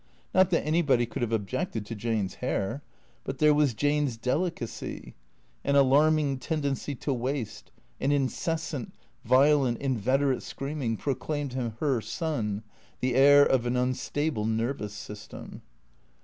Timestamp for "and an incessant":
7.99-8.95